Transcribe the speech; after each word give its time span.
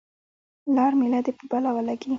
لار 0.75 0.93
میله 0.99 1.19
دې 1.25 1.31
په 1.37 1.43
بلا 1.49 1.71
ولګي. 1.73 2.09